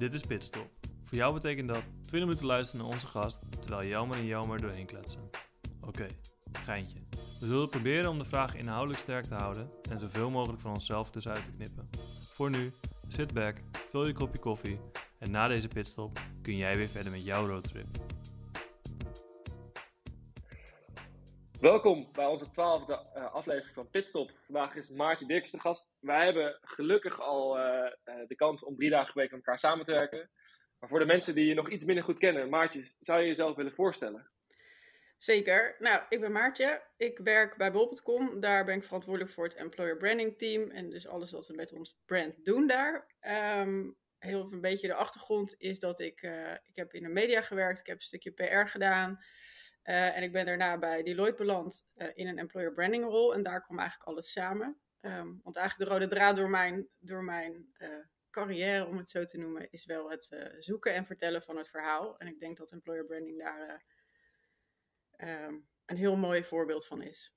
[0.00, 0.70] Dit is Pitstop.
[1.04, 4.86] Voor jou betekent dat 20 minuten luisteren naar onze gast terwijl Jelmer en Jelmer doorheen
[4.86, 5.30] kletsen.
[5.80, 6.06] Oké,
[6.52, 6.98] geintje.
[7.40, 11.10] We zullen proberen om de vraag inhoudelijk sterk te houden en zoveel mogelijk van onszelf
[11.10, 11.88] tussenuit te knippen.
[12.22, 12.72] Voor nu,
[13.08, 13.56] sit back,
[13.90, 14.80] vul je kopje koffie
[15.18, 18.09] en na deze pitstop kun jij weer verder met jouw roadtrip.
[21.60, 24.30] Welkom bij onze twaalfde uh, aflevering van Pitstop.
[24.44, 25.90] Vandaag is Maartje Dirks de gast.
[25.98, 29.58] Wij hebben gelukkig al uh, uh, de kans om drie dagen per week met elkaar
[29.58, 30.30] samen te werken.
[30.78, 33.56] Maar voor de mensen die je nog iets minder goed kennen, Maartje, zou je jezelf
[33.56, 34.30] willen voorstellen?
[35.16, 35.76] Zeker.
[35.78, 36.82] Nou, ik ben Maartje.
[36.96, 38.40] Ik werk bij bol.com.
[38.40, 40.70] Daar ben ik verantwoordelijk voor het employer branding team.
[40.70, 43.14] En dus alles wat we met ons brand doen daar.
[43.60, 46.22] Um, heel een beetje de achtergrond is dat ik,
[46.64, 47.80] ik heb in de media gewerkt.
[47.80, 49.18] Ik heb een stukje PR gedaan.
[49.90, 53.34] Uh, en ik ben daarna bij Deloitte beland uh, in een employer branding rol.
[53.34, 54.80] En daar kwam eigenlijk alles samen.
[55.00, 57.88] Um, want eigenlijk de rode draad door mijn, door mijn uh,
[58.30, 62.18] carrière, om het zo te noemen, is wel het zoeken en vertellen van het verhaal.
[62.18, 63.84] En ik denk dat employer branding daar
[65.18, 67.34] um, een heel mooi voorbeeld van is.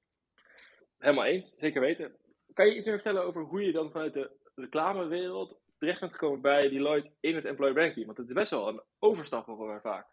[0.98, 2.18] Helemaal eens, zeker weten.
[2.54, 6.42] Kan je iets meer vertellen over hoe je dan vanuit de reclamewereld terecht bent gekomen
[6.42, 8.06] bij Deloitte in het employer branding?
[8.06, 10.13] Want het is best wel een overstap voor vaak.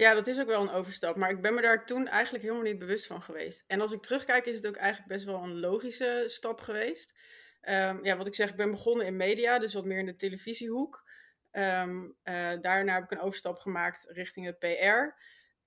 [0.00, 1.16] Ja, dat is ook wel een overstap.
[1.16, 3.64] Maar ik ben me daar toen eigenlijk helemaal niet bewust van geweest.
[3.66, 7.18] En als ik terugkijk, is het ook eigenlijk best wel een logische stap geweest.
[7.62, 10.16] Um, ja, wat ik zeg, ik ben begonnen in media, dus wat meer in de
[10.16, 11.08] televisiehoek.
[11.52, 15.22] Um, uh, daarna heb ik een overstap gemaakt richting het PR.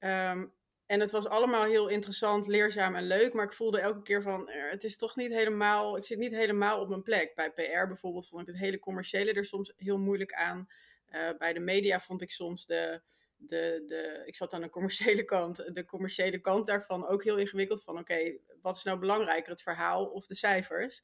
[0.06, 0.53] Um,
[0.86, 3.34] en het was allemaal heel interessant, leerzaam en leuk.
[3.34, 6.36] Maar ik voelde elke keer van, er, het is toch niet helemaal, ik zit niet
[6.36, 7.36] helemaal op mijn plek.
[7.36, 10.68] Bij PR bijvoorbeeld vond ik het hele commerciële er soms heel moeilijk aan.
[11.09, 13.02] Uh, bij de media vond ik soms de
[13.45, 17.83] de, de, ik zat aan de commerciële kant, de commerciële kant daarvan ook heel ingewikkeld.
[17.83, 21.03] Van oké, wat is nou belangrijker, het verhaal of de cijfers?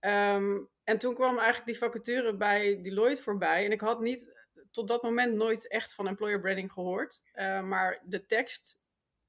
[0.00, 3.64] Um, en toen kwam eigenlijk die vacature bij Deloitte voorbij.
[3.64, 4.38] En ik had niet
[4.70, 7.22] tot dat moment nooit echt van employer branding gehoord.
[7.34, 8.78] Uh, maar de tekst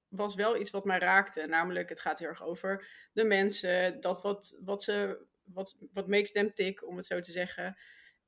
[0.07, 1.45] was wel iets wat mij raakte.
[1.45, 6.31] Namelijk, het gaat heel erg over de mensen, dat wat, wat ze, wat, wat makes
[6.31, 7.77] them tick, om het zo te zeggen.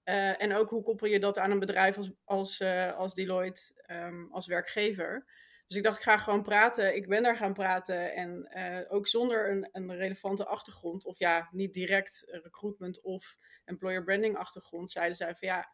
[0.05, 3.61] Uh, en ook hoe koppel je dat aan een bedrijf als, als, uh, als Deloitte
[3.87, 5.25] um, als werkgever.
[5.67, 6.95] Dus ik dacht, ik ga gewoon praten.
[6.95, 8.13] Ik ben daar gaan praten.
[8.13, 14.03] En uh, ook zonder een, een, relevante achtergrond, of ja, niet direct recruitment of employer
[14.03, 15.69] branding achtergrond, zeiden zij van ja,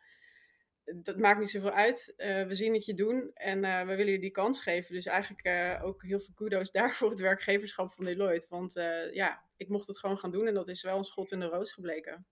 [1.02, 2.14] dat maakt niet zoveel uit.
[2.18, 4.96] we zien het je doen en we willen je die kans geven.
[4.96, 8.48] Dus eigenlijk ook heel veel kudo's daarvoor het werkgeverschap van Deloitte.
[8.50, 8.74] Want
[9.12, 11.46] ja, ik mocht het gewoon gaan doen en dat is wel een schot in de
[11.46, 12.28] roos gebleken.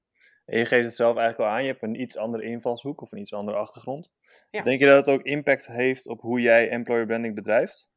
[0.47, 3.11] En je geeft het zelf eigenlijk al aan, je hebt een iets andere invalshoek of
[3.11, 4.13] een iets andere achtergrond.
[4.49, 4.61] Ja.
[4.61, 7.89] Denk je dat het ook impact heeft op hoe jij employer branding bedrijft?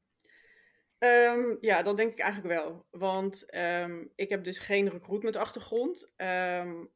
[0.99, 2.87] Um, ja, dat denk ik eigenlijk wel.
[2.91, 6.13] Want um, ik heb dus geen recruitment achtergrond.
[6.17, 6.91] Um,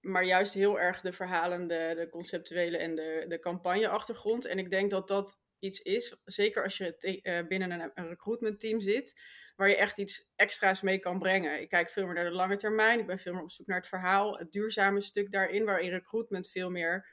[0.00, 4.46] maar juist heel erg de verhalende, de conceptuele en de, de campagne achtergrond.
[4.46, 8.60] En ik denk dat dat iets is, zeker als je uh, binnen een, een recruitment
[8.60, 9.20] team zit,
[9.54, 11.60] waar je echt iets extra's mee kan brengen.
[11.60, 12.98] Ik kijk veel meer naar de lange termijn.
[12.98, 16.48] Ik ben veel meer op zoek naar het verhaal, het duurzame stuk daarin, waarin recruitment
[16.48, 17.08] veel meer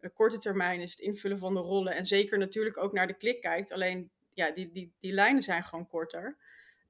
[0.00, 1.94] uh, korte termijn is, het invullen van de rollen.
[1.94, 3.72] En zeker natuurlijk ook naar de klik kijkt.
[3.72, 6.38] Alleen ja, die, die, die lijnen zijn gewoon korter.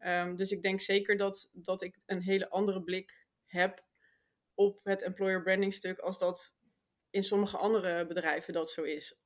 [0.06, 3.84] Um, dus ik denk zeker dat, dat ik een hele andere blik heb
[4.54, 6.56] op het employer branding stuk als dat
[7.10, 9.19] in sommige andere bedrijven dat zo is.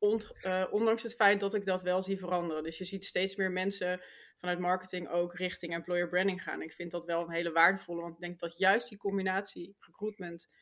[0.00, 2.62] Uh, ondanks het feit dat ik dat wel zie veranderen.
[2.62, 4.00] Dus je ziet steeds meer mensen
[4.46, 6.62] vanuit marketing ook richting employer branding gaan.
[6.62, 10.52] Ik vind dat wel een hele waardevolle, want ik denk dat juist die combinatie recruitment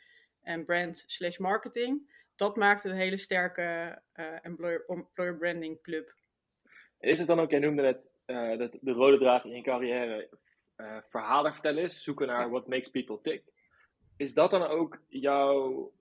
[0.43, 3.63] en brand slash marketing, dat maakt een hele sterke
[4.15, 6.15] uh, employer, employer branding club.
[6.99, 10.29] Is het dan ook, jij noemde net uh, dat de rode draad in je carrière
[10.77, 13.43] uh, verhalen vertellen is, zoeken naar what makes people tick.
[14.17, 15.93] Is dat dan ook jouw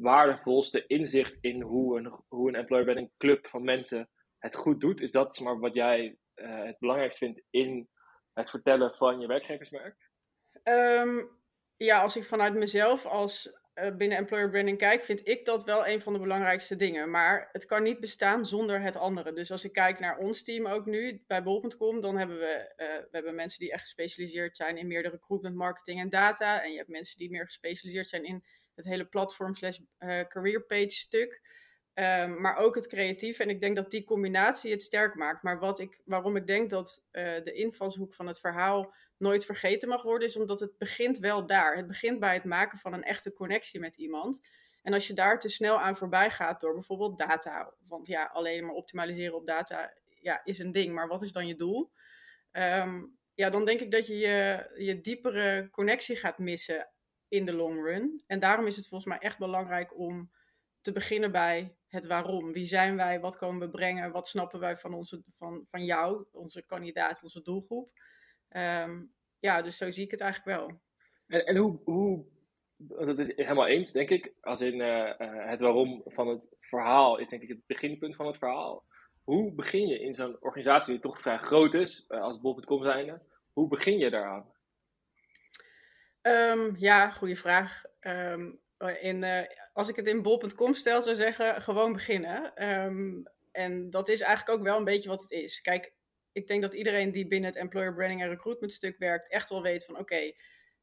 [0.00, 4.08] waardevolste inzicht in hoe een, hoe een employer branding club van mensen
[4.46, 5.00] het goed doet?
[5.00, 7.88] Is dat maar, wat jij uh, het belangrijkst vindt in
[8.32, 10.10] het vertellen van je werkgeversmerk?
[10.64, 11.30] Um,
[11.76, 15.86] ja, als ik vanuit mezelf als uh, binnen employer branding kijk, vind ik dat wel
[15.86, 17.10] een van de belangrijkste dingen.
[17.10, 19.32] Maar het kan niet bestaan zonder het andere.
[19.32, 22.86] Dus als ik kijk naar ons team ook nu bij bol.com, dan hebben we, uh,
[22.86, 26.62] we hebben mensen die echt gespecialiseerd zijn in meer de recruitment, marketing en data.
[26.62, 28.44] En je hebt mensen die meer gespecialiseerd zijn in
[28.74, 29.78] het hele platform slash
[30.28, 31.40] career page stuk.
[31.98, 33.38] Um, maar ook het creatief.
[33.38, 35.42] En ik denk dat die combinatie het sterk maakt.
[35.42, 39.88] Maar wat ik, waarom ik denk dat uh, de invalshoek van het verhaal nooit vergeten
[39.88, 41.76] mag worden, is omdat het begint wel daar.
[41.76, 44.40] Het begint bij het maken van een echte connectie met iemand.
[44.82, 48.64] En als je daar te snel aan voorbij gaat door bijvoorbeeld data, want ja, alleen
[48.64, 51.92] maar optimaliseren op data ja, is een ding, maar wat is dan je doel?
[52.52, 56.88] Um, ja, dan denk ik dat je, je je diepere connectie gaat missen
[57.28, 58.22] in de long run.
[58.26, 60.30] En daarom is het volgens mij echt belangrijk om
[60.86, 62.52] te beginnen bij het waarom.
[62.52, 63.20] Wie zijn wij?
[63.20, 64.12] Wat komen we brengen?
[64.12, 67.90] Wat snappen wij van, onze, van, van jou, onze kandidaat, onze doelgroep?
[68.48, 69.02] Ehm,
[69.38, 70.80] ja, dus zo zie ik het eigenlijk wel.
[71.26, 72.24] En, en hoe, hoe,
[72.76, 74.32] dat is helemaal eens, denk ik.
[74.40, 75.12] Als in uh,
[75.48, 78.84] het waarom van het verhaal is denk ik het beginpunt van het verhaal.
[79.22, 83.22] Hoe begin je in zo'n organisatie die toch vrij groot is, uh, als bol.com zijnde,
[83.52, 84.52] hoe begin je daaraan?
[86.22, 87.82] Um, ja, goede vraag.
[88.00, 88.60] Um,
[89.00, 89.40] in, uh,
[89.76, 92.68] als ik het in bol.com stel, zou zeggen, gewoon beginnen.
[92.68, 95.60] Um, en dat is eigenlijk ook wel een beetje wat het is.
[95.60, 95.92] Kijk,
[96.32, 99.62] ik denk dat iedereen die binnen het employer branding en recruitment stuk werkt, echt wel
[99.62, 100.32] weet van oké,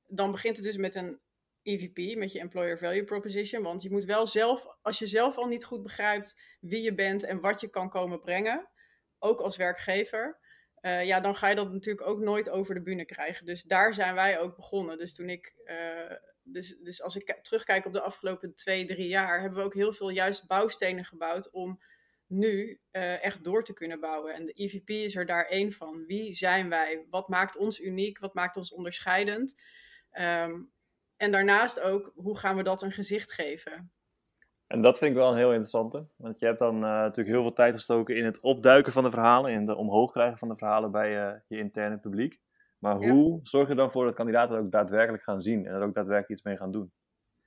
[0.07, 1.19] dan begint het dus met een
[1.63, 3.63] EVP, met je employer value proposition.
[3.63, 7.24] Want je moet wel zelf, als je zelf al niet goed begrijpt wie je bent
[7.24, 8.69] en wat je kan komen brengen,
[9.19, 10.39] ook als werkgever,
[10.81, 13.46] uh, ja, dan ga je dat natuurlijk ook nooit over de bühne krijgen.
[13.46, 14.98] Dus daar zijn wij ook begonnen.
[14.98, 16.12] Dus toen ik, uh,
[16.44, 19.94] dus, dus als ik terugkijk op de afgelopen twee, drie jaar, hebben we ook heel
[19.94, 21.81] veel juist bouwstenen gebouwd om
[22.28, 24.34] nu uh, echt door te kunnen bouwen.
[24.34, 26.06] En de EVP is er daar één van.
[26.06, 27.06] Wie zijn wij?
[27.10, 28.19] Wat maakt ons uniek?
[28.19, 29.62] Wat maakt ons onderscheidend?
[30.12, 30.72] Um,
[31.18, 33.92] en daarnaast ook, hoe gaan we dat een gezicht geven?
[34.68, 36.07] En dat vind ik wel een heel interessante.
[36.16, 39.12] Want je hebt dan uh, natuurlijk heel veel tijd gestoken in het opduiken van de
[39.12, 42.39] verhalen, in het omhoog krijgen van de verhalen bij uh, je interne publiek.
[42.83, 45.94] Maar hoe zorg je dan voor dat kandidaten ook daadwerkelijk gaan zien en er ook
[45.94, 46.91] daadwerkelijk iets mee gaan doen?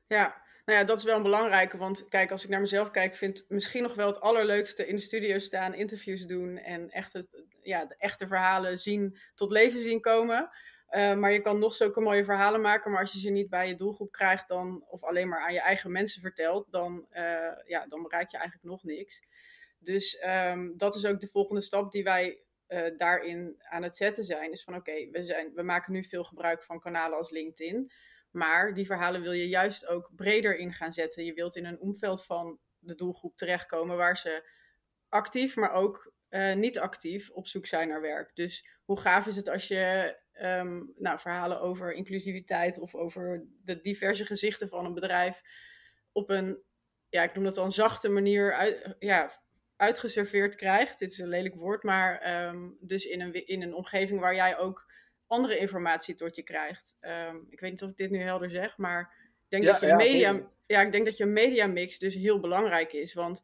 [0.07, 1.77] Ja, nou ja, dat is wel een belangrijke.
[1.77, 4.97] Want kijk, als ik naar mezelf kijk, vind ik misschien nog wel het allerleukste in
[4.97, 7.29] de studio staan, interviews doen en echt het,
[7.63, 10.49] ja, de echte verhalen zien, tot leven zien komen.
[10.91, 13.69] Uh, maar je kan nog zulke mooie verhalen maken, maar als je ze niet bij
[13.69, 17.23] je doelgroep krijgt, dan, of alleen maar aan je eigen mensen vertelt, dan, uh,
[17.67, 19.23] ja, dan bereik je eigenlijk nog niks.
[19.79, 24.25] Dus um, dat is ook de volgende stap die wij uh, daarin aan het zetten
[24.25, 24.53] zijn.
[24.53, 27.93] Is van oké, we zijn we maken nu veel gebruik van kanalen als LinkedIn.
[28.31, 31.25] Maar die verhalen wil je juist ook breder in gaan zetten.
[31.25, 34.49] Je wilt in een omveld van de doelgroep terechtkomen waar ze
[35.09, 36.15] actief, maar ook
[36.55, 38.31] niet actief op zoek zijn naar werk.
[38.35, 43.81] Dus hoe gaaf is het als je um, nou, verhalen over inclusiviteit of over de
[43.81, 45.43] diverse gezichten van een bedrijf
[46.13, 46.63] op een,
[47.09, 49.31] ja, ik noem dat dan zachte manier uit, ja,
[49.77, 50.99] uitgeserveerd krijgt.
[50.99, 54.59] Dit is een lelijk woord, maar um, dus in een, in een omgeving waar jij
[54.59, 54.93] ook
[55.27, 56.97] andere informatie tot je krijgt.
[57.01, 59.15] Um, ik weet niet of ik dit nu helder zeg, maar
[59.45, 62.41] ik denk, ja, dat, je ja, media, ja, ik denk dat je mediamix dus heel
[62.41, 63.15] belangrijk is.
[63.15, 63.43] Want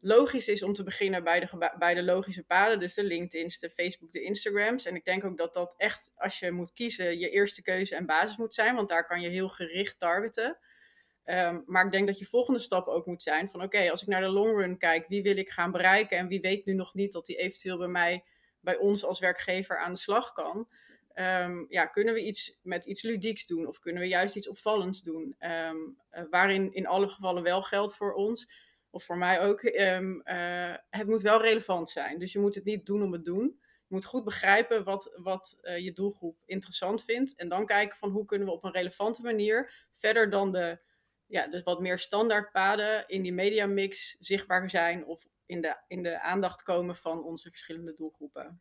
[0.00, 2.80] logisch is om te beginnen bij de, bij de logische paden.
[2.80, 4.84] Dus de LinkedIn's, de Facebook, de Instagrams.
[4.84, 8.06] En ik denk ook dat dat echt, als je moet kiezen, je eerste keuze en
[8.06, 8.74] basis moet zijn.
[8.74, 10.58] Want daar kan je heel gericht targeten.
[11.26, 14.08] Um, maar ik denk dat je volgende stap ook moet zijn van oké, als ik
[14.08, 16.94] naar de long run kijk, wie wil ik gaan bereiken en wie weet nu nog
[16.94, 18.24] niet dat die eventueel bij mij,
[18.60, 20.68] bij ons als werkgever aan de slag kan.
[21.14, 25.02] Um, ja, kunnen we iets met iets ludieks doen of kunnen we juist iets opvallends
[25.02, 25.36] doen?
[25.40, 28.50] Um, uh, waarin in alle gevallen wel geldt voor ons
[28.90, 32.18] of voor mij ook, uh, het moet wel relevant zijn.
[32.18, 33.60] Dus je moet het niet doen om het doen.
[33.62, 37.36] Je moet goed begrijpen wat, wat uh, je doelgroep interessant vindt.
[37.36, 40.78] En dan kijken van hoe kunnen we op een relevante manier verder dan de,
[41.26, 46.02] ja, dus wat meer standaard paden in die mediamix zichtbaar zijn of in de, in
[46.02, 48.60] de aandacht komen van onze verschillende doelgroepen.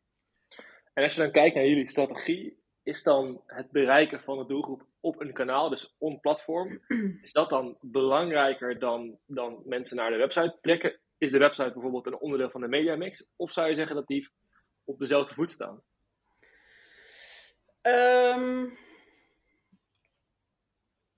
[0.93, 4.85] En als je dan kijkt naar jullie strategie, is dan het bereiken van de doelgroep
[4.99, 6.81] op een kanaal, dus on platform,
[7.21, 10.99] is dat dan belangrijker dan, dan mensen naar de website trekken?
[11.17, 13.25] Is de website bijvoorbeeld een onderdeel van de mediamix?
[13.35, 14.29] Of zou je zeggen dat die
[14.83, 15.83] op dezelfde voet staan?
[17.81, 18.77] Um,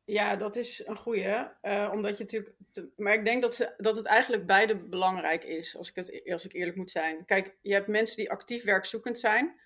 [0.07, 1.47] ja, dat is een goeie.
[1.61, 2.55] Uh, omdat je natuurlijk.
[2.95, 6.45] Maar ik denk dat, ze, dat het eigenlijk beide belangrijk is, als ik, het, als
[6.45, 7.25] ik eerlijk moet zijn.
[7.25, 9.59] Kijk, je hebt mensen die actief werkzoekend zijn.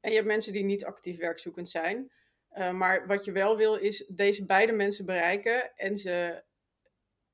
[0.00, 2.10] En je hebt mensen die niet actief werkzoekend zijn.
[2.52, 6.42] Uh, maar wat je wel wil is deze beide mensen bereiken en ze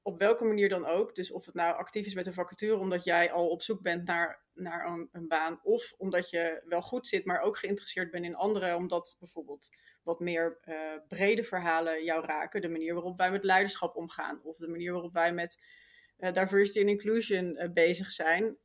[0.06, 1.14] op welke manier dan ook.
[1.14, 4.06] Dus of het nou actief is met een vacature omdat jij al op zoek bent
[4.06, 5.60] naar, naar een, baan.
[5.62, 8.76] Of omdat je wel goed zit, maar ook geïnteresseerd bent in anderen.
[8.76, 9.68] Omdat bijvoorbeeld
[10.02, 10.76] wat meer uh,
[11.08, 12.60] brede verhalen jou raken.
[12.60, 14.40] De manier waarop wij met leiderschap omgaan.
[14.42, 15.62] Of de manier waarop wij met
[16.18, 18.56] uh, diversity en inclusion bezig zijn.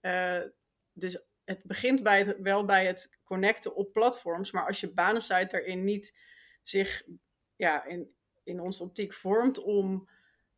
[0.94, 4.52] dus het begint bij het, wel bij het connecten op platforms.
[4.52, 6.18] Maar als je banensite daarin niet
[6.62, 7.04] zich
[7.56, 10.10] ja, in, in onze optiek vormt om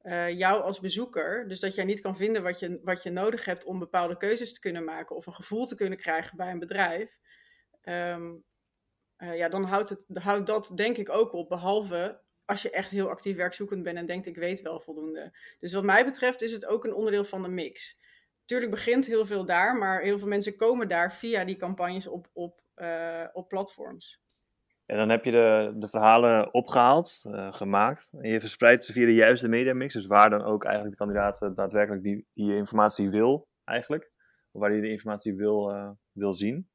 [0.04, 3.46] uh, jou als bezoeker, dus dat jij niet kan vinden wat je, wat je nodig
[3.46, 6.60] hebt om bepaalde keuzes te kunnen maken of een gevoel te kunnen krijgen bij een
[6.60, 7.18] bedrijf,
[7.84, 8.44] um,
[9.18, 12.90] uh, ja, dan houdt, het, houdt dat denk ik ook op, behalve als je echt
[12.90, 15.38] heel actief werkzoekend bent en denkt ik weet wel voldoende.
[15.60, 18.00] Dus wat mij betreft is het ook een onderdeel van de mix.
[18.46, 22.30] Tuurlijk begint heel veel daar, maar heel veel mensen komen daar via die campagnes op,
[22.34, 24.22] op, uh, op platforms.
[24.92, 28.14] En dan heb je de, de verhalen opgehaald, uh, gemaakt.
[28.22, 29.94] En je verspreidt ze via de juiste mediamix.
[29.94, 34.12] Dus waar dan ook eigenlijk de kandidaat daadwerkelijk die, die informatie wil, eigenlijk.
[34.52, 36.70] Of waar hij de informatie wil, uh, wil zien.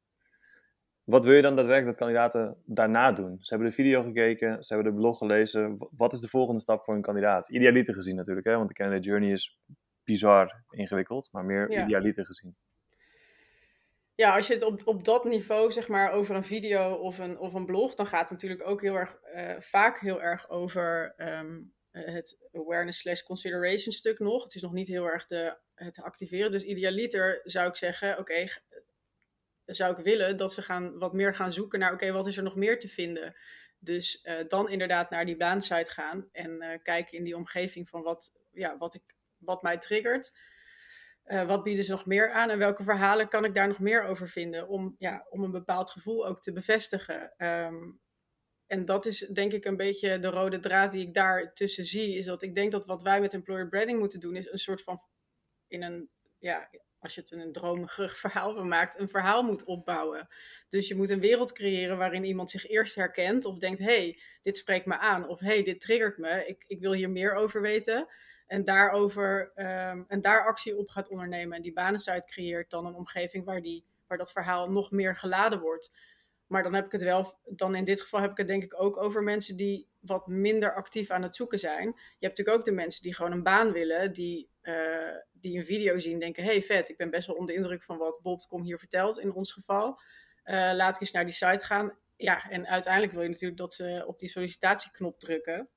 [1.05, 3.37] Wat wil je dan daadwerkelijk dat kandidaten daarna doen?
[3.41, 5.89] Ze hebben de video gekeken, ze hebben de blog gelezen.
[5.97, 7.49] Wat is de volgende stap voor een kandidaat?
[7.49, 8.57] Idealiter gezien natuurlijk, hè?
[8.57, 9.59] want de candidate journey is
[10.05, 11.85] bizar ingewikkeld, maar meer ja.
[11.85, 12.57] idealiter gezien.
[14.17, 17.39] Ja, als je het op, op dat niveau, zeg maar, over een video of een,
[17.39, 21.15] of een blog, dan gaat het natuurlijk ook heel erg, uh, vaak heel erg over
[21.17, 24.43] um, het awareness slash consideration stuk nog.
[24.43, 26.51] Het is nog niet heel erg de, het activeren.
[26.51, 28.45] Dus idealiter zou ik zeggen, oké,
[29.65, 32.43] zou ik willen dat ze gaan, wat meer gaan zoeken naar, oké, wat is er
[32.43, 33.37] nog meer te vinden?
[33.79, 38.03] Dus uh, dan inderdaad naar die baansite gaan en uh, kijken in die omgeving van
[38.03, 39.03] wat, ja, wat, ik,
[39.39, 40.33] wat mij triggert.
[41.27, 44.03] Uh, wat bieden ze nog meer aan en welke verhalen kan ik daar nog meer
[44.03, 47.35] over vinden om, ja, om een bepaald gevoel ook te bevestigen?
[47.39, 48.01] Um,
[48.67, 52.17] en dat is denk ik een beetje de rode draad die ik daar tussen zie.
[52.17, 54.83] Is dat ik denk dat wat wij met employer branding moeten doen, is een soort
[54.83, 55.01] van
[55.69, 60.29] in een ja, als je het een dromerig verhaal van maakt, een verhaal moet opbouwen.
[60.69, 64.57] Dus je moet een wereld creëren waarin iemand zich eerst herkent of denkt: hey, dit
[64.57, 65.29] spreekt me aan.
[65.29, 66.47] Of hey, dit triggert me.
[66.47, 68.09] Ik, ik wil hier meer over weten.
[68.47, 71.57] En, daarover, um, en daar actie op gaat ondernemen.
[71.57, 75.61] En die banensite creëert dan een omgeving waar, die, waar dat verhaal nog meer geladen
[75.61, 75.91] wordt.
[76.47, 78.83] Maar dan heb ik het wel, dan in dit geval heb ik het denk ik
[78.83, 81.87] ook over mensen die wat minder actief aan het zoeken zijn.
[81.87, 85.65] Je hebt natuurlijk ook de mensen die gewoon een baan willen, die, uh, die een
[85.65, 88.63] video zien denken, hey vet, ik ben best wel onder de indruk van wat Bob.com
[88.63, 90.01] hier vertelt in ons geval.
[90.45, 91.99] Uh, laat ik eens naar die site gaan.
[92.17, 95.69] Ja, en uiteindelijk wil je natuurlijk dat ze op die sollicitatieknop drukken.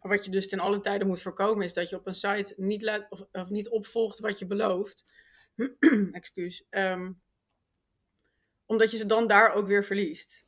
[0.00, 2.54] Maar wat je dus ten alle tijde moet voorkomen is dat je op een site
[2.56, 5.06] niet, laat, of, of niet opvolgt wat je belooft.
[6.12, 6.66] Excuus.
[6.70, 7.20] Um,
[8.66, 10.46] omdat je ze dan daar ook weer verliest.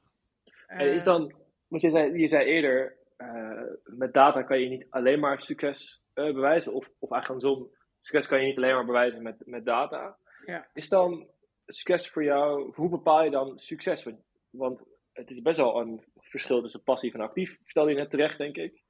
[0.69, 1.35] Uh, is dan,
[1.69, 6.03] want je zei, je zei eerder, uh, met data kan je niet alleen maar succes
[6.15, 9.65] uh, bewijzen, of, of eigenlijk andersom, succes kan je niet alleen maar bewijzen met, met
[9.65, 10.17] data.
[10.47, 10.69] Ja.
[10.75, 11.29] Is dan
[11.67, 14.07] succes voor jou, hoe bepaal je dan succes?
[14.51, 18.39] Want, het is best wel een verschil tussen passief en actief, vertelde je net terecht,
[18.39, 18.82] denk ik.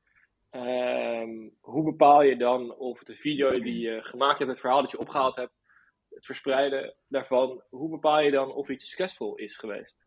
[0.57, 4.91] Um, hoe bepaal je dan of de video die je gemaakt hebt, het verhaal dat
[4.91, 5.53] je opgehaald hebt,
[6.09, 10.05] het verspreiden daarvan, hoe bepaal je dan of iets succesvol is geweest?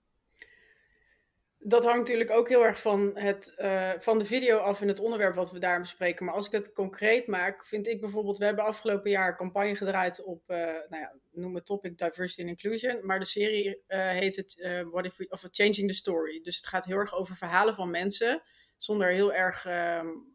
[1.57, 4.99] Dat hangt natuurlijk ook heel erg van, het, uh, van de video af en het
[4.99, 6.25] onderwerp wat we daar bespreken.
[6.25, 10.23] Maar als ik het concreet maak, vind ik bijvoorbeeld, we hebben afgelopen jaar campagne gedraaid
[10.23, 13.05] op, uh, nou ja, noem het topic Diversity and Inclusion.
[13.05, 16.41] Maar de serie uh, heet het What if we, of Changing the Story.
[16.41, 18.41] Dus het gaat heel erg over verhalen van mensen,
[18.77, 20.34] zonder heel erg um,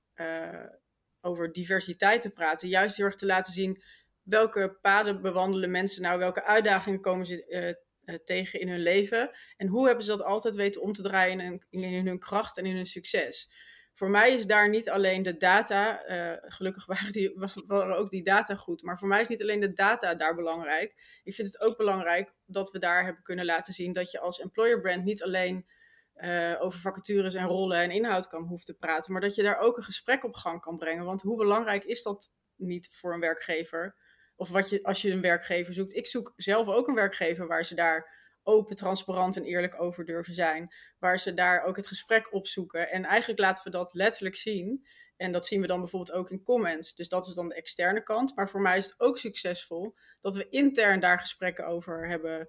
[1.21, 2.69] over diversiteit te praten.
[2.69, 3.83] Juist heel erg te laten zien
[4.23, 9.67] welke paden bewandelen mensen nou, welke uitdagingen komen ze uh, tegen in hun leven en
[9.67, 12.77] hoe hebben ze dat altijd weten om te draaien in, in, hun kracht en in
[12.77, 13.51] hun succes.
[13.95, 16.03] Voor mij is daar niet alleen de data,
[16.43, 17.33] gelukkig waren, die,
[17.67, 21.21] waren ook die data goed, maar voor mij is niet alleen de data daar belangrijk.
[21.25, 24.41] Ik vind het ook belangrijk dat we daar hebben kunnen laten zien dat je als
[24.41, 25.67] employer brand niet alleen
[26.25, 29.59] uh, over vacatures en rollen en inhoud kan hoeven te praten, maar dat je daar
[29.59, 31.05] ook een gesprek op gang kan brengen.
[31.05, 33.97] Want hoe belangrijk is dat niet voor een werkgever?
[34.37, 35.95] Of wat je, als je een werkgever zoekt.
[35.95, 40.35] Ik zoek zelf ook een werkgever waar ze daar open, transparant en eerlijk over durven
[40.35, 40.75] zijn.
[40.99, 42.91] Waar ze daar ook het gesprek op zoeken.
[42.91, 44.87] En eigenlijk laten we dat letterlijk zien.
[45.17, 46.95] En dat zien we dan bijvoorbeeld ook in comments.
[46.95, 48.37] Dus dat is dan de externe kant.
[48.37, 52.49] Maar voor mij is het ook succesvol dat we intern daar gesprekken over hebben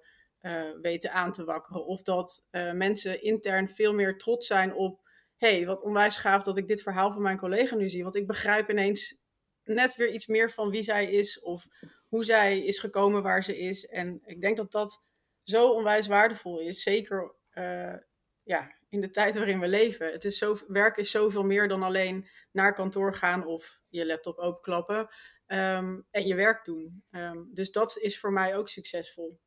[0.80, 1.86] weten aan te wakkeren.
[1.86, 5.00] Of dat uh, mensen intern veel meer trots zijn op.
[5.36, 8.02] hey, wat onwijs gaaf dat ik dit verhaal van mijn collega nu zie.
[8.02, 9.20] Want ik begrijp ineens
[9.64, 11.66] net weer iets meer van wie zij is of
[12.08, 13.86] hoe zij is gekomen waar ze is.
[13.86, 15.04] En ik denk dat dat
[15.42, 16.82] zo onwijs waardevol is.
[16.82, 17.94] Zeker uh,
[18.42, 20.12] ja, in de tijd waarin we leven.
[20.12, 24.38] Het is zo, werk is zoveel meer dan alleen naar kantoor gaan of je laptop
[24.38, 25.08] openklappen
[25.46, 27.04] um, en je werk doen.
[27.10, 29.40] Um, dus dat is voor mij ook succesvol.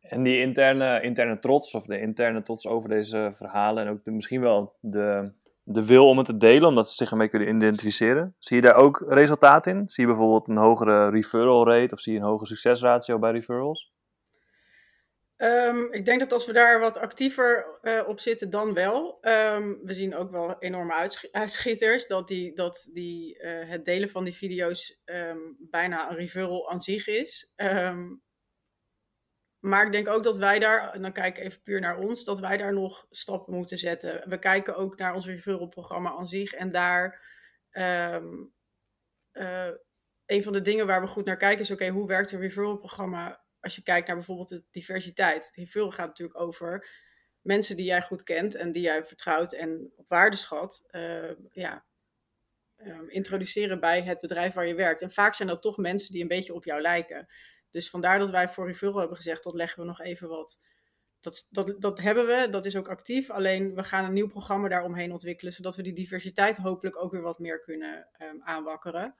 [0.00, 4.10] En die interne, interne trots, of de interne trots over deze verhalen en ook de,
[4.10, 8.34] misschien wel de, de wil om het te delen, omdat ze zich ermee kunnen identificeren.
[8.38, 9.84] Zie je daar ook resultaat in?
[9.86, 13.92] Zie je bijvoorbeeld een hogere referral rate of zie je een hogere succesratio bij referrals?
[15.36, 19.18] Um, ik denk dat als we daar wat actiever uh, op zitten, dan wel.
[19.20, 22.06] Um, we zien ook wel enorme uitsch uitschieters.
[22.06, 26.80] Dat, die, dat die, uh, het delen van die video's um, bijna een referral aan
[26.80, 27.52] zich is.
[29.60, 32.24] Maar ik denk ook dat wij daar, en dan kijk ik even puur naar ons,
[32.24, 34.28] dat wij daar nog stappen moeten zetten.
[34.28, 36.52] We kijken ook naar ons referral-programma aan zich.
[36.52, 37.20] En daar,
[37.72, 38.52] um,
[39.32, 39.70] uh,
[40.26, 43.44] een van de dingen waar we goed naar kijken is, oké, hoe werkt een referral-programma
[43.60, 45.46] als je kijkt naar bijvoorbeeld de diversiteit?
[45.46, 46.88] Het referral gaat natuurlijk over
[47.40, 51.84] mensen die jij goed kent en die jij vertrouwt en op waarde schat, uh, ja,
[52.76, 55.02] um, introduceren bij het bedrijf waar je werkt.
[55.02, 57.28] En vaak zijn dat toch mensen die een beetje op jou lijken.
[57.70, 60.60] Dus vandaar dat wij voor Referral hebben gezegd, dat leggen we nog even wat.
[61.20, 63.30] Dat, dat, dat hebben we, dat is ook actief.
[63.30, 67.22] Alleen we gaan een nieuw programma daaromheen ontwikkelen, zodat we die diversiteit hopelijk ook weer
[67.22, 69.16] wat meer kunnen um, aanwakkeren.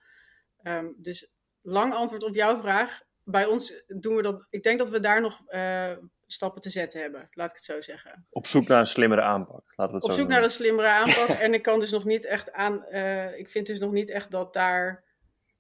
[0.63, 3.03] Um, dus lang antwoord op jouw vraag.
[3.25, 4.47] Bij ons doen we dat.
[4.51, 5.93] Ik denk dat we daar nog uh,
[6.27, 8.27] stappen te zetten hebben, laat ik het zo zeggen.
[8.31, 9.73] Op zoek naar een slimmere aanpak.
[9.77, 11.29] Laten we het Op zo zoek naar een slimmere aanpak.
[11.29, 12.85] en ik kan dus nog niet echt aan.
[12.91, 15.05] Uh, ik vind dus nog niet echt dat daar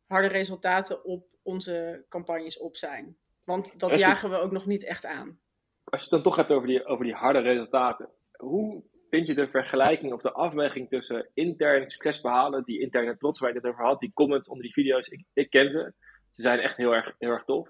[0.07, 3.17] harde resultaten op onze campagnes op zijn.
[3.45, 5.41] Want dat jagen we ook nog niet echt aan.
[5.85, 8.09] Als je het dan toch hebt over die, over die harde resultaten.
[8.33, 13.51] Hoe vind je de vergelijking of de afweging tussen interne succesbehalen, die interne trots waar
[13.51, 15.93] je het over had, die comments onder die video's, ik, ik ken ze.
[16.31, 17.69] Ze zijn echt heel erg, heel erg tof.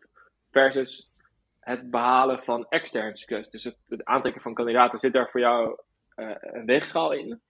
[0.51, 1.11] Versus
[1.61, 3.51] het behalen van extern succes.
[3.51, 4.99] Dus het, het aantrekken van kandidaten.
[4.99, 5.81] Zit daar voor jou
[6.17, 7.41] uh, een weegschaal in?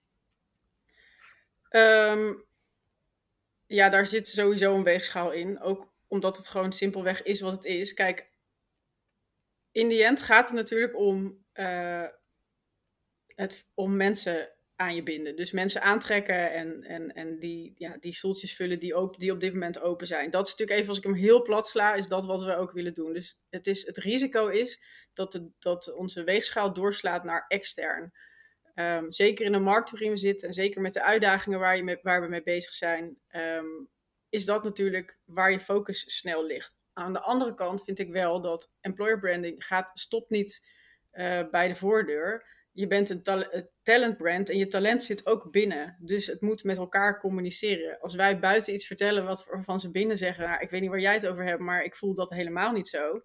[1.69, 2.43] Um,
[3.65, 5.61] ja, daar zit sowieso een weegschaal in.
[5.61, 7.93] Ook omdat het gewoon simpelweg is wat het is.
[7.93, 8.29] Kijk,
[9.71, 12.07] in die end gaat het natuurlijk om, uh,
[13.35, 15.35] het, om mensen aan je binden.
[15.35, 19.39] Dus mensen aantrekken en, en, en die, ja, die stoeltjes vullen die, op, die op
[19.39, 20.29] dit moment open zijn.
[20.29, 22.71] Dat is natuurlijk even, als ik hem heel plat sla, is dat wat we ook
[22.71, 23.13] willen doen.
[23.13, 24.81] Dus het, is, het risico is
[25.13, 28.13] dat, de, dat onze weegschaal doorslaat naar extern.
[28.75, 31.83] Um, zeker in de markt waarin we zitten en zeker met de uitdagingen waar, je
[31.83, 33.89] mee, waar we mee bezig zijn, um,
[34.31, 36.75] is dat natuurlijk waar je focus snel ligt.
[36.93, 40.67] Aan de andere kant vind ik wel dat employer branding gaat, stopt niet
[41.11, 43.49] uh, bij de voordeur je bent een ta
[43.83, 45.97] talentbrand en je talent zit ook binnen.
[45.99, 47.99] Dus het moet met elkaar communiceren.
[47.99, 50.99] Als wij buiten iets vertellen wat, waarvan ze binnen zeggen, nou, ik weet niet waar
[50.99, 53.21] jij het over hebt, maar ik voel dat helemaal niet zo,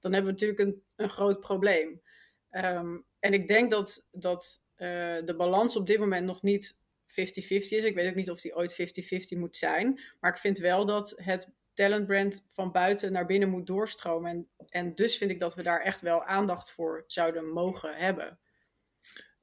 [0.00, 2.02] dan hebben we natuurlijk een, een groot probleem.
[2.50, 4.88] Um, en ik denk dat, dat uh,
[5.24, 6.78] de balans op dit moment nog niet
[7.20, 7.70] 50-50 is.
[7.70, 10.00] Ik weet ook niet of die ooit 50-50 moet zijn.
[10.20, 14.30] Maar ik vind wel dat het talentbrand van buiten naar binnen moet doorstromen.
[14.30, 18.38] En, en dus vind ik dat we daar echt wel aandacht voor zouden mogen hebben.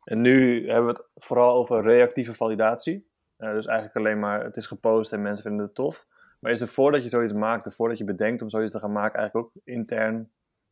[0.03, 3.07] En nu hebben we het vooral over reactieve validatie.
[3.37, 6.05] Uh, dus eigenlijk alleen maar, het is gepost en mensen vinden het tof.
[6.39, 9.19] Maar is er voordat je zoiets maakt, voordat je bedenkt om zoiets te gaan maken,
[9.19, 10.31] eigenlijk ook intern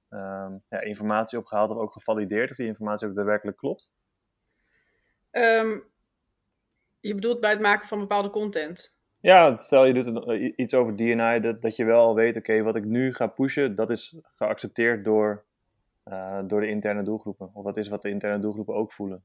[0.10, 3.94] um, ja, informatie opgehaald of ook gevalideerd of die informatie ook daadwerkelijk klopt?
[5.32, 5.91] Um,
[7.02, 8.94] je bedoelt bij het maken van bepaalde content?
[9.20, 12.52] Ja, stel je doet een, iets over DNI, dat, dat je wel al weet, oké,
[12.52, 15.46] okay, wat ik nu ga pushen, dat is geaccepteerd door
[16.06, 17.50] uh, door de interne doelgroepen?
[17.54, 19.24] Of dat is wat de interne doelgroepen ook voelen?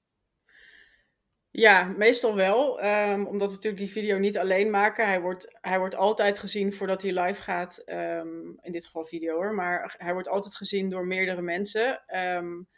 [1.51, 2.85] Ja, meestal wel.
[2.85, 5.07] Um, omdat we natuurlijk die video niet alleen maken.
[5.07, 7.83] Hij wordt, hij wordt altijd gezien voordat hij live gaat.
[7.87, 9.55] Um, in dit geval video hoor.
[9.55, 12.03] Maar hij wordt altijd gezien door meerdere mensen.
[12.17, 12.69] Um,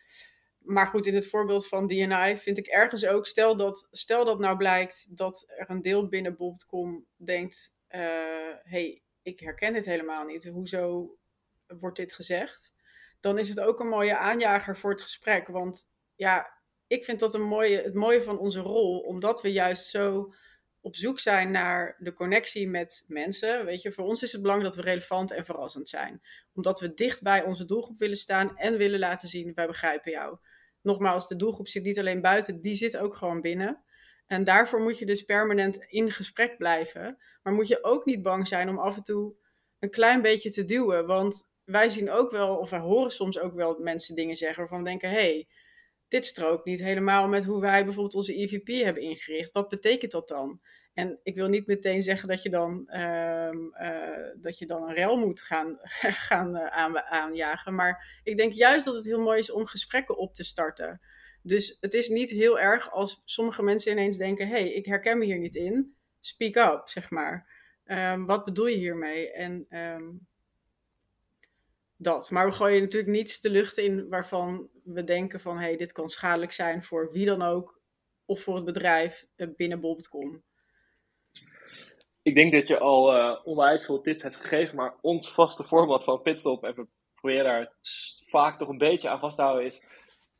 [0.68, 3.26] maar goed, in het voorbeeld van DNI vind ik ergens ook.
[3.26, 8.54] Stel dat, stel dat nou blijkt dat er een deel binnen Bob.com denkt: hé, uh,
[8.62, 10.44] hey, ik herken dit helemaal niet.
[10.44, 11.16] Hoezo
[11.66, 12.76] wordt dit gezegd?
[13.20, 15.48] dan is het ook een mooie aanjager voor het gesprek.
[15.48, 16.52] Want ja,
[16.86, 20.32] ik vind dat een mooie, het mooie van onze rol, omdat we juist zo
[20.80, 23.64] op zoek zijn naar de connectie met mensen.
[23.64, 26.22] Weet je, voor ons is het belangrijk dat we relevant en verrassend zijn.
[26.54, 30.38] Omdat we dicht bij onze doelgroep willen staan en willen laten zien, wij begrijpen jou.
[30.82, 33.82] Nogmaals, de doelgroep zit niet alleen buiten, die zit ook gewoon binnen.
[34.26, 37.18] En daarvoor moet je dus permanent in gesprek blijven.
[37.42, 39.34] Maar moet je ook niet bang zijn om af en toe
[39.78, 41.06] een klein beetje te duwen.
[41.06, 44.78] Want wij zien ook wel, of wij horen soms ook wel mensen dingen zeggen waarvan
[44.78, 45.48] we denken: hé, hey,
[46.08, 49.52] dit strookt niet helemaal met hoe wij bijvoorbeeld onze EVP hebben ingericht.
[49.52, 50.60] Wat betekent dat dan?
[50.98, 53.50] En ik wil niet meteen zeggen dat je dan, uh,
[53.82, 55.78] uh, dat je dan een rel moet gaan,
[56.26, 57.74] gaan uh, aan, aanjagen.
[57.74, 61.00] Maar ik denk juist dat het heel mooi is om gesprekken op te starten.
[61.42, 65.18] Dus het is niet heel erg als sommige mensen ineens denken: hé, hey, ik herken
[65.18, 65.94] me hier niet in.
[66.20, 67.48] Speak up, zeg maar.
[67.84, 69.32] Um, wat bedoel je hiermee?
[69.32, 70.26] En um,
[71.96, 72.30] dat.
[72.30, 75.56] Maar we gooien natuurlijk niets de lucht in waarvan we denken van...
[75.56, 77.80] hé, hey, dit kan schadelijk zijn voor wie dan ook...
[78.24, 80.46] of voor het bedrijf eh, binnen bol.com.
[82.28, 84.76] Ik denk dat je al uh, onwijs veel tips hebt gegeven...
[84.76, 86.64] maar ons vaste format van Pitstop...
[86.64, 87.72] en we proberen daar
[88.26, 89.66] vaak toch een beetje aan vast te houden...
[89.66, 89.82] is,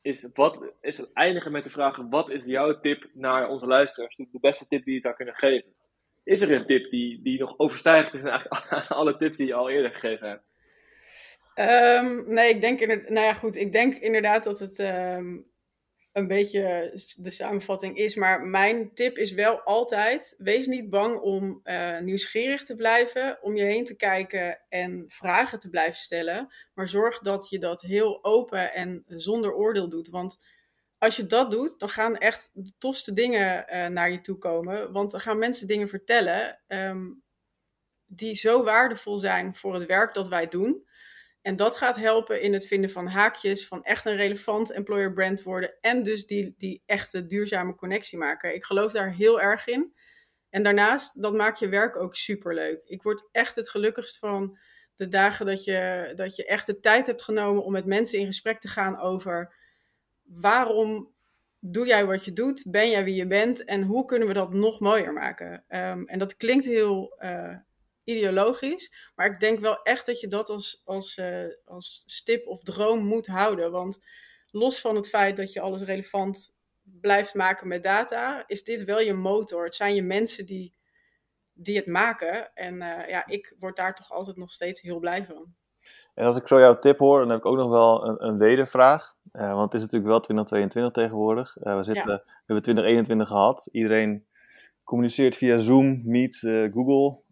[0.03, 1.97] is, wat, is het eindigen met de vraag...
[2.11, 4.17] wat is jouw tip naar onze luisteraars?
[4.17, 5.75] De beste tip die je zou kunnen geven.
[6.25, 9.71] Is er een tip die, die nog overstijgt is eigenlijk alle tips die je al
[9.71, 10.47] eerder gegeven hebt?
[11.55, 15.48] Um, nee, ik denk, nou ja, goed, ik denk inderdaad dat het um,
[16.19, 18.15] een beetje de samenvatting is.
[18.15, 23.57] Maar mijn tip is wel altijd: wees niet bang om uh, nieuwsgierig te blijven, om
[23.57, 26.53] je heen te kijken en vragen te blijven stellen.
[26.75, 30.09] Maar zorg dat je dat heel open en zonder oordeel doet.
[30.09, 30.41] Want
[30.99, 34.93] als je dat doet, dan gaan echt de tofste dingen eh, naar je toe komen.
[34.93, 37.07] Want dan gaan mensen dingen vertellen ehm,
[38.07, 40.88] die zo waardevol zijn voor het werk dat wij doen.
[41.43, 45.43] En dat gaat helpen in het vinden van haakjes, van echt een relevant employer brand
[45.43, 45.75] worden.
[45.81, 48.55] En dus die, die echte duurzame connectie maken.
[48.55, 49.95] Ik geloof daar heel erg in.
[50.51, 52.83] En daarnaast, dat maakt je werk ook superleuk.
[52.87, 54.59] Ik word echt het gelukkigst van
[54.95, 58.27] de dagen dat je, dat je echt de tijd hebt genomen om met mensen in
[58.27, 59.55] gesprek te gaan over
[60.23, 61.13] waarom
[61.61, 62.71] doe jij wat je doet?
[62.71, 63.65] Ben jij wie je bent?
[63.65, 65.65] En hoe kunnen we dat nog mooier maken?
[65.69, 67.57] Ehm, en dat klinkt heel uh,
[68.09, 72.63] ideologisch, maar ik denk wel echt dat je dat als, als, uh, als stip of
[72.63, 73.71] droom moet houden.
[73.71, 73.99] Want
[74.51, 79.01] los van het feit dat je alles relevant blijft maken met data, is dit wel
[79.01, 79.65] je motor.
[79.65, 80.75] Het zijn je mensen die,
[81.53, 82.55] die het maken.
[82.55, 85.55] En uh, ja, ik word daar toch altijd nog steeds heel blij van.
[86.15, 88.39] En als ik zo jouw tip hoor, dan heb ik ook nog wel een, een
[88.39, 89.15] wedervraag.
[89.33, 91.57] Uh, want het is natuurlijk wel 2022 tegenwoordig.
[91.57, 92.23] Uh, we, zitten, ja.
[92.25, 93.69] we hebben 2021 gehad.
[93.73, 94.27] Iedereen
[94.85, 96.39] communiceert via Zoom, Meet,
[96.73, 97.27] Google.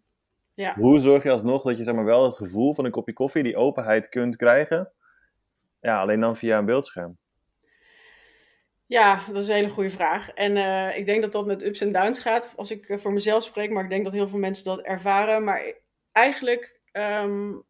[0.57, 0.73] Ja.
[0.75, 3.43] Hoe zorg je alsnog dat je zeg maar, wel het gevoel van een kopje koffie,
[3.43, 4.91] die openheid kunt krijgen?
[5.81, 7.17] Ja, alleen dan via een beeldscherm.
[8.85, 10.31] Ja, dat is een hele goede vraag.
[10.31, 13.43] En uh, ik denk dat dat met ups en downs gaat, als ik voor mezelf
[13.43, 13.71] spreek.
[13.71, 15.43] Maar ik denk dat heel veel mensen dat ervaren.
[15.43, 15.73] Maar
[16.11, 17.63] eigenlijk um,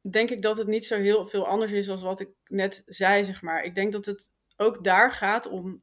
[0.00, 3.24] denk ik dat het niet zo heel veel anders is als wat ik net zei,
[3.24, 3.62] zeg maar.
[3.62, 5.82] Ik denk dat het ook daar gaat om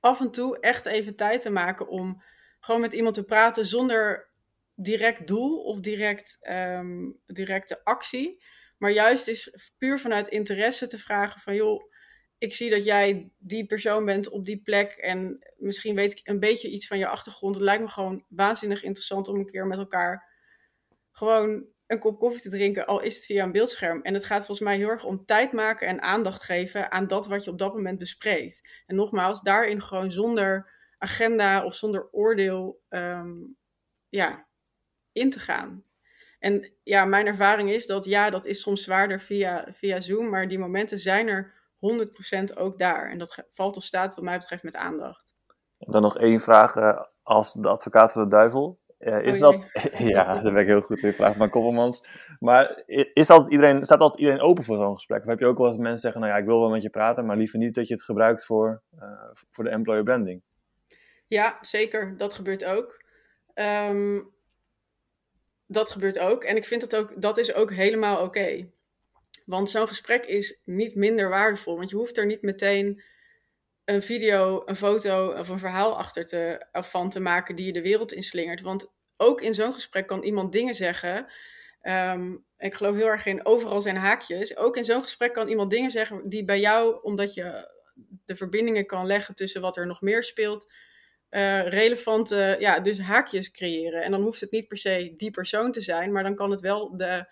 [0.00, 2.22] af en toe echt even tijd te maken om
[2.60, 4.29] gewoon met iemand te praten zonder
[4.82, 8.44] direct doel of direct, um, directe actie.
[8.78, 11.92] Maar juist is puur vanuit interesse te vragen van joh,
[12.38, 16.40] ik zie dat jij die persoon bent op die plek en misschien weet ik een
[16.40, 17.54] beetje iets van je achtergrond.
[17.54, 20.28] Het lijkt me gewoon waanzinnig interessant om een keer met elkaar
[21.12, 24.02] gewoon een kop koffie te drinken, al is het via een beeldscherm.
[24.02, 27.26] En het gaat volgens mij heel erg om tijd maken en aandacht geven aan dat
[27.26, 28.68] wat je op dat moment bespreekt.
[28.86, 33.56] En nogmaals, daarin gewoon zonder agenda of zonder oordeel um,
[34.08, 34.48] ja,
[35.12, 35.84] in te gaan.
[36.38, 40.48] En ja, mijn ervaring is dat ja, dat is soms zwaarder via, via Zoom, maar
[40.48, 41.52] die momenten zijn er
[42.52, 43.10] 100% ook daar.
[43.10, 45.34] En dat valt of staat wat mij betreft met aandacht.
[45.78, 48.80] Dan nog één vraag uh, als de advocaat van de duivel.
[48.98, 49.64] Uh, is oh, dat,
[50.14, 52.06] ja, daar ben ik heel goed in, vraag van Koppelmans.
[52.38, 55.22] Maar is altijd iedereen, staat altijd iedereen open voor zo'n gesprek?
[55.22, 56.90] Of heb je ook wel eens mensen zeggen, nou ja, ik wil wel met je
[56.90, 60.42] praten, maar liever niet dat je het gebruikt voor, uh, voor de employer branding?
[61.26, 62.16] Ja, zeker.
[62.16, 63.04] Dat gebeurt ook.
[63.54, 64.32] Um,
[65.70, 66.44] dat gebeurt ook.
[66.44, 68.70] En ik vind dat ook, dat is ook helemaal oké.
[69.44, 71.76] Want zo'n gesprek is niet minder waardevol.
[71.76, 73.02] Want je hoeft er niet meteen
[73.84, 77.82] een video, een foto of een verhaal achter te, van te maken die je de
[77.82, 78.60] wereld inslingert.
[78.60, 81.26] Want ook in zo'n gesprek kan iemand dingen zeggen.
[81.82, 84.56] Um, ik geloof heel erg in overal zijn haakjes.
[84.56, 87.70] Ook in zo'n gesprek kan iemand dingen zeggen die bij jou, omdat je
[88.24, 90.72] de verbindingen kan leggen tussen wat er nog meer speelt,
[91.30, 94.02] uh, relevante ja, dus haakjes creëren.
[94.02, 96.60] En dan hoeft het niet per se die persoon te zijn, maar dan kan het
[96.60, 97.24] wel de,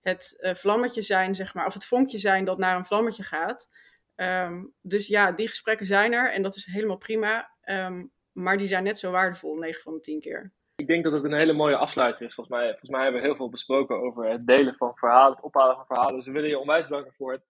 [0.00, 3.68] het uh, vlammetje zijn, zeg maar, of het vonkje zijn dat naar een vlammetje gaat.
[4.16, 7.50] Um, dus ja, die gesprekken zijn er en dat is helemaal prima.
[7.64, 10.52] Um, maar die zijn net zo waardevol, 9 van de 10 keer.
[10.76, 12.34] Ik denk dat het een hele mooie afsluiter is.
[12.34, 15.44] Volgens mij, volgens mij hebben we heel veel besproken over het delen van verhalen, het
[15.44, 16.14] ophalen van verhalen.
[16.14, 17.46] Dus we willen je onwijs bedanken voor het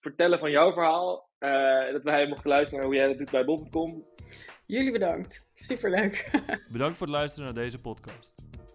[0.00, 1.28] vertellen van jouw verhaal.
[1.38, 4.06] Uh, dat wij mochten luisteren naar hoe jij dat doet bij Bob.com.
[4.70, 5.50] Jullie bedankt.
[5.54, 6.30] Superleuk.
[6.72, 8.34] bedankt voor het luisteren naar deze podcast.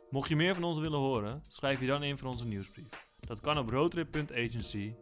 [0.09, 2.89] Mocht je meer van ons willen horen, schrijf je dan in voor onze nieuwsbrief.
[3.19, 4.93] Dat kan op roadtrip.agency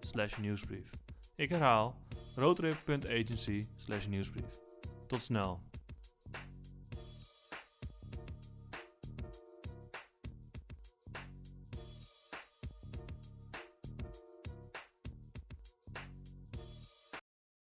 [0.41, 0.89] nieuwsbrief.
[1.35, 1.95] Ik herhaal,
[2.35, 3.63] roadtrip.agency
[4.09, 4.59] nieuwsbrief.
[5.07, 5.59] Tot snel.